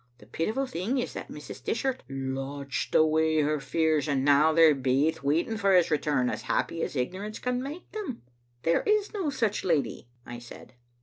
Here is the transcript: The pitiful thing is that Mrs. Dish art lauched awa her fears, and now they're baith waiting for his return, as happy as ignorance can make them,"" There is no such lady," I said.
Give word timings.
The 0.17 0.25
pitiful 0.25 0.65
thing 0.65 0.97
is 0.97 1.13
that 1.13 1.27
Mrs. 1.27 1.63
Dish 1.63 1.85
art 1.85 2.01
lauched 2.09 2.95
awa 2.95 3.43
her 3.43 3.59
fears, 3.59 4.07
and 4.07 4.25
now 4.25 4.51
they're 4.51 4.73
baith 4.73 5.21
waiting 5.21 5.57
for 5.57 5.75
his 5.75 5.91
return, 5.91 6.27
as 6.27 6.41
happy 6.49 6.81
as 6.81 6.95
ignorance 6.95 7.37
can 7.37 7.61
make 7.61 7.91
them,"" 7.91 8.23
There 8.63 8.81
is 8.87 9.13
no 9.13 9.29
such 9.29 9.63
lady," 9.63 10.07
I 10.25 10.39
said. 10.39 10.73